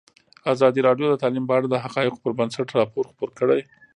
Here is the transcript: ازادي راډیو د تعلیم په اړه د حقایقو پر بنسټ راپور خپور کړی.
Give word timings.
ازادي 0.53 0.79
راډیو 0.87 1.05
د 1.09 1.15
تعلیم 1.23 1.43
په 1.47 1.53
اړه 1.57 1.67
د 1.69 1.75
حقایقو 1.83 2.21
پر 2.23 2.31
بنسټ 2.39 2.67
راپور 2.79 3.03
خپور 3.11 3.29
کړی. 3.39 3.61